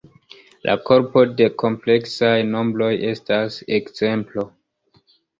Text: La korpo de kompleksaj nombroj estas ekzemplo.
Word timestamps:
La 0.67 0.75
korpo 0.85 1.21
de 1.41 1.49
kompleksaj 1.63 2.31
nombroj 2.53 2.87
estas 3.11 3.59
ekzemplo. 3.77 4.47